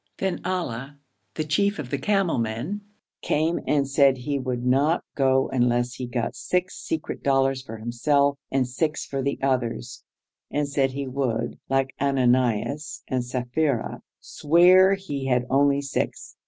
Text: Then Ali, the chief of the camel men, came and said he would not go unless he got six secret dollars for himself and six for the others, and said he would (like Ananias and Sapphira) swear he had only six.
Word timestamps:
Then 0.17 0.41
Ali, 0.43 0.93
the 1.35 1.43
chief 1.43 1.77
of 1.77 1.91
the 1.91 1.99
camel 1.99 2.39
men, 2.39 2.81
came 3.21 3.59
and 3.67 3.87
said 3.87 4.17
he 4.17 4.39
would 4.39 4.65
not 4.65 5.03
go 5.13 5.47
unless 5.49 5.93
he 5.93 6.07
got 6.07 6.35
six 6.35 6.75
secret 6.79 7.21
dollars 7.21 7.61
for 7.61 7.77
himself 7.77 8.39
and 8.51 8.67
six 8.67 9.05
for 9.05 9.21
the 9.21 9.37
others, 9.43 10.03
and 10.49 10.67
said 10.67 10.93
he 10.93 11.05
would 11.07 11.59
(like 11.69 11.93
Ananias 12.01 13.03
and 13.07 13.23
Sapphira) 13.23 14.01
swear 14.19 14.95
he 14.95 15.27
had 15.27 15.45
only 15.51 15.81
six. 15.83 16.35